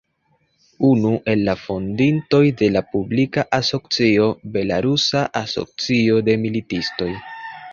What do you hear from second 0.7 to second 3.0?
Unu el la fondintoj de la